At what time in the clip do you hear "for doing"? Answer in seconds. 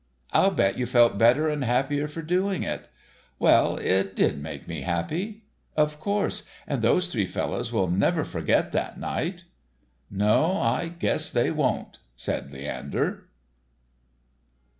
2.07-2.63